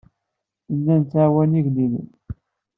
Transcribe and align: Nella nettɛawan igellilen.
Nella 0.71 0.93
nettɛawan 0.97 1.57
igellilen. 1.59 2.07